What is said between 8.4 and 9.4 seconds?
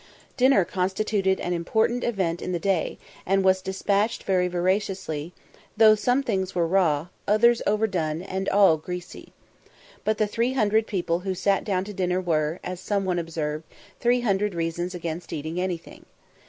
all greasy.